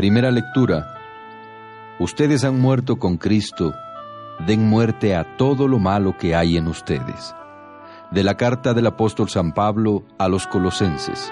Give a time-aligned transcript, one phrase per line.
[0.00, 0.94] Primera lectura.
[1.98, 3.74] Ustedes han muerto con Cristo,
[4.46, 7.34] den muerte a todo lo malo que hay en ustedes.
[8.10, 11.30] De la carta del apóstol San Pablo a los colosenses.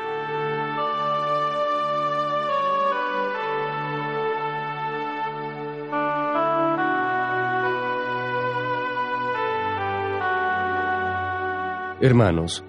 [12.03, 12.63] Hermanos,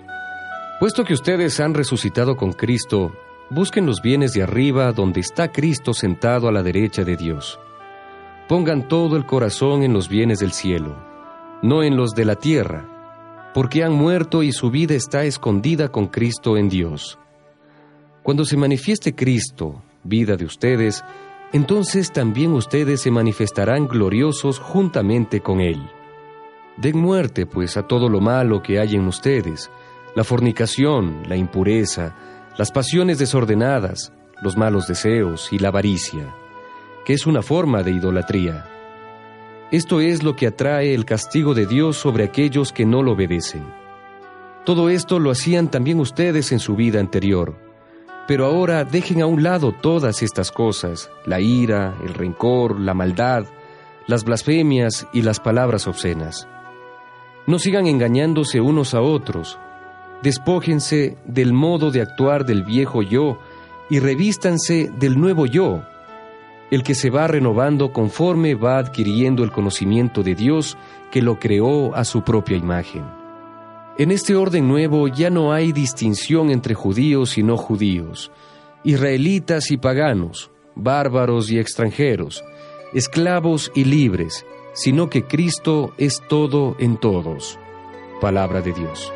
[0.80, 3.12] puesto que ustedes han resucitado con Cristo,
[3.50, 7.59] busquen los bienes de arriba donde está Cristo sentado a la derecha de Dios.
[8.47, 10.95] Pongan todo el corazón en los bienes del cielo,
[11.61, 16.08] no en los de la tierra, porque han muerto y su vida está escondida con
[16.08, 17.17] Cristo en Dios.
[18.23, 21.03] Cuando se manifieste Cristo, vida de ustedes,
[21.52, 25.81] entonces también ustedes se manifestarán gloriosos juntamente con Él.
[26.77, 29.72] Den muerte, pues, a todo lo malo que hay en ustedes,
[30.16, 32.16] la fornicación, la impureza,
[32.60, 36.36] las pasiones desordenadas, los malos deseos y la avaricia,
[37.06, 38.66] que es una forma de idolatría.
[39.72, 43.64] Esto es lo que atrae el castigo de Dios sobre aquellos que no lo obedecen.
[44.66, 47.56] Todo esto lo hacían también ustedes en su vida anterior,
[48.28, 53.46] pero ahora dejen a un lado todas estas cosas, la ira, el rencor, la maldad,
[54.06, 56.46] las blasfemias y las palabras obscenas
[57.50, 59.58] no sigan engañándose unos a otros.
[60.23, 63.39] Despójense del modo de actuar del viejo yo
[63.89, 65.82] y revístanse del nuevo yo,
[66.71, 70.77] el que se va renovando conforme va adquiriendo el conocimiento de Dios
[71.11, 73.04] que lo creó a su propia imagen.
[73.98, 78.32] En este orden nuevo ya no hay distinción entre judíos y no judíos,
[78.83, 82.44] israelitas y paganos, bárbaros y extranjeros,
[82.94, 87.60] esclavos y libres, sino que Cristo es todo en todos.
[88.21, 89.11] Palabra de Dios.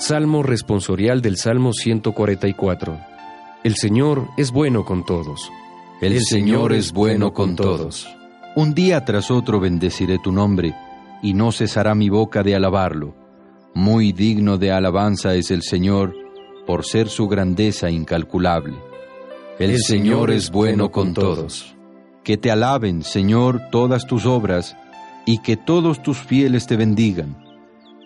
[0.00, 2.98] Salmo responsorial del Salmo 144.
[3.62, 5.50] El Señor es bueno con todos.
[6.00, 8.08] El, Señor es bueno con todos.
[8.56, 10.74] Un día tras otro bendeciré tu nombre,
[11.22, 13.14] y no cesará mi boca de alabarlo.
[13.74, 16.14] Muy digno de alabanza es el Señor,
[16.66, 18.78] por ser su grandeza incalculable.
[19.58, 21.76] El, Señor es bueno con todos.
[22.24, 24.78] Que te alaben, Señor, todas tus obras,
[25.26, 27.49] y que todos tus fieles te bendigan,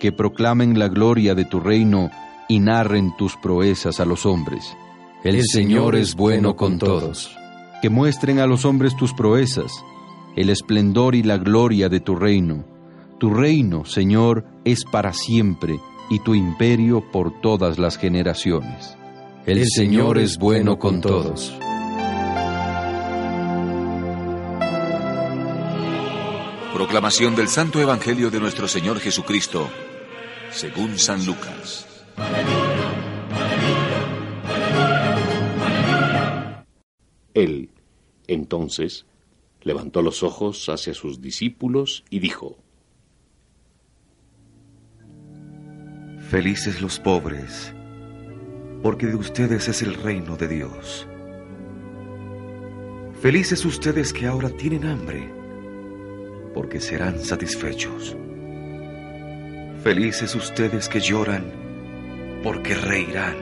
[0.04, 2.10] que proclamen la gloria de tu reino
[2.46, 4.76] y narren tus proezas a los hombres.
[5.22, 7.34] El, Señor es bueno con todos.
[7.80, 9.72] Que muestren a los hombres tus proezas,
[10.36, 12.66] el esplendor y la gloria de tu reino.
[13.18, 18.98] Tu reino, Señor, es para siempre y tu imperio por todas las generaciones.
[19.46, 21.50] El, Señor es bueno con todos.
[26.74, 29.70] Proclamación del Santo Evangelio de nuestro Señor Jesucristo,
[30.54, 31.86] según San Lucas.
[37.34, 37.70] Él,
[38.28, 39.04] entonces,
[39.62, 42.56] levantó los ojos hacia sus discípulos y dijo,
[46.30, 47.74] Felices los pobres,
[48.82, 51.08] porque de ustedes es el reino de Dios.
[53.20, 55.32] Felices ustedes que ahora tienen hambre,
[56.54, 58.16] porque serán satisfechos.
[59.84, 61.44] Felices ustedes que lloran,
[62.42, 63.36] porque reirán.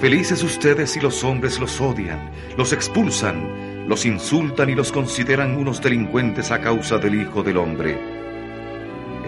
[0.00, 5.80] Felices ustedes si los hombres los odian, los expulsan, los insultan y los consideran unos
[5.80, 8.22] delincuentes a causa del Hijo del Hombre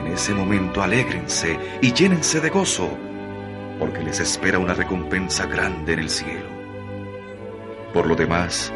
[0.05, 2.89] en ese momento alégrense y llénense de gozo,
[3.79, 6.47] porque les espera una recompensa grande en el cielo.
[7.93, 8.73] Por lo demás,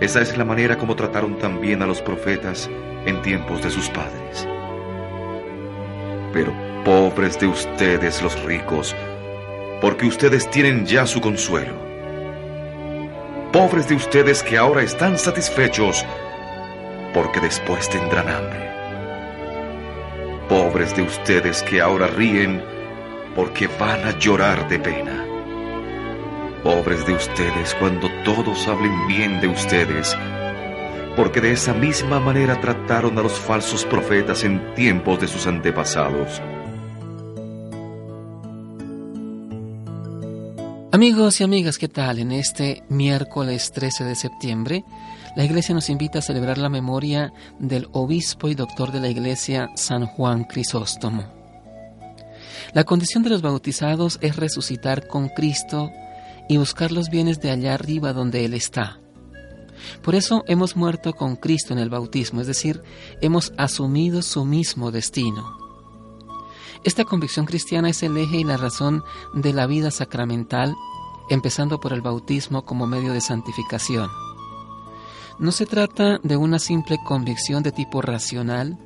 [0.00, 2.68] esa es la manera como trataron también a los profetas
[3.06, 4.48] en tiempos de sus padres.
[6.34, 6.52] Pero
[6.84, 8.94] pobres de ustedes los ricos,
[9.80, 11.72] porque ustedes tienen ya su consuelo.
[13.52, 16.04] Pobres de ustedes que ahora están satisfechos,
[17.14, 18.68] porque después tendrán hambre.
[20.48, 22.60] Pobres de ustedes que ahora ríen
[23.36, 25.24] porque van a llorar de pena.
[26.64, 30.16] Pobres de ustedes cuando todos hablen bien de ustedes,
[31.16, 36.40] porque de esa misma manera trataron a los falsos profetas en tiempos de sus antepasados.
[40.90, 42.20] Amigos y amigas, ¿qué tal?
[42.20, 44.84] En este miércoles 13 de septiembre,
[45.34, 49.70] la Iglesia nos invita a celebrar la memoria del obispo y doctor de la Iglesia,
[49.74, 51.24] San Juan Crisóstomo.
[52.72, 55.90] La condición de los bautizados es resucitar con Cristo
[56.48, 59.00] y buscar los bienes de allá arriba donde Él está.
[60.02, 62.82] Por eso hemos muerto con Cristo en el bautismo, es decir,
[63.20, 65.56] hemos asumido su mismo destino.
[66.84, 69.02] Esta convicción cristiana es el eje y la razón
[69.32, 70.74] de la vida sacramental,
[71.30, 74.10] empezando por el bautismo como medio de santificación.
[75.38, 78.78] No se trata de una simple convicción de tipo racional,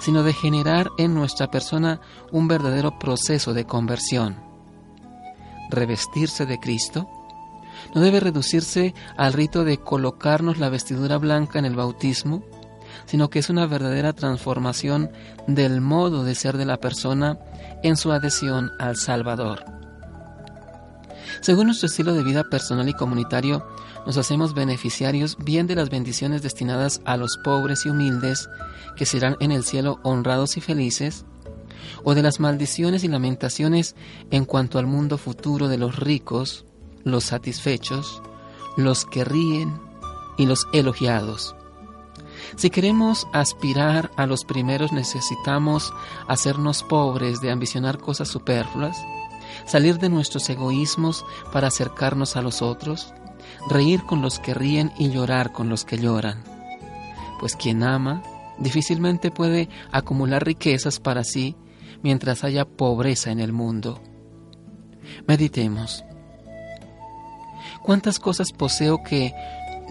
[0.00, 2.00] sino de generar en nuestra persona
[2.32, 4.36] un verdadero proceso de conversión.
[5.70, 7.08] Revestirse de Cristo
[7.96, 12.44] no debe reducirse al rito de colocarnos la vestidura blanca en el bautismo,
[13.06, 15.10] sino que es una verdadera transformación
[15.46, 17.38] del modo de ser de la persona
[17.82, 19.64] en su adhesión al Salvador.
[21.40, 23.66] Según nuestro estilo de vida personal y comunitario,
[24.04, 28.50] nos hacemos beneficiarios bien de las bendiciones destinadas a los pobres y humildes,
[28.94, 31.24] que serán en el cielo honrados y felices,
[32.04, 33.96] o de las maldiciones y lamentaciones
[34.30, 36.66] en cuanto al mundo futuro de los ricos,
[37.06, 38.20] los satisfechos,
[38.76, 39.80] los que ríen
[40.36, 41.54] y los elogiados.
[42.56, 45.94] Si queremos aspirar a los primeros necesitamos
[46.26, 48.98] hacernos pobres de ambicionar cosas superfluas,
[49.66, 53.14] salir de nuestros egoísmos para acercarnos a los otros,
[53.70, 56.42] reír con los que ríen y llorar con los que lloran.
[57.38, 58.24] Pues quien ama
[58.58, 61.54] difícilmente puede acumular riquezas para sí
[62.02, 64.02] mientras haya pobreza en el mundo.
[65.28, 66.04] Meditemos.
[67.82, 69.32] ¿Cuántas cosas poseo que